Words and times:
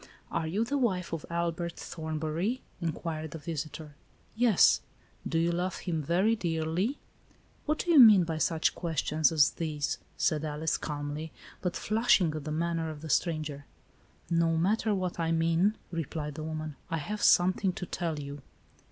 "Are 0.31 0.47
you 0.47 0.65
the' 0.65 0.79
wife 0.79 1.13
of 1.13 1.27
Albert 1.29 1.75
Thornbury," 1.75 2.63
in 2.81 2.91
quired 2.91 3.29
the 3.29 3.37
visitor." 3.37 3.93
Yes."" 4.45 4.81
Do 5.29 5.37
you 5.37 5.51
love 5.51 5.77
him 5.85 6.01
very 6.01 6.35
dearly?"" 6.35 6.97
What 7.67 7.77
do 7.77 7.91
you 7.91 7.99
mean 7.99 8.23
by 8.23 8.39
such 8.39 8.73
questions 8.73 9.31
as 9.31 9.51
these?" 9.51 9.99
s£id 10.17 10.43
Alice, 10.43 10.77
calmly, 10.77 11.31
but 11.61 11.75
flushing 11.75 12.33
at 12.35 12.45
the 12.45 12.51
manner 12.51 12.89
of 12.89 13.01
the 13.01 13.09
stranger." 13.09 13.67
No 14.41 14.57
matter 14.57 14.95
what 14.95 15.19
I 15.19 15.31
mean," 15.31 15.77
replied 15.91 16.33
the 16.33 16.41
woman, 16.43 16.77
"I 16.89 16.97
have 16.97 17.21
something 17.21 17.71
to 17.73 17.85
tell 17.85 18.17
you." 18.19 18.41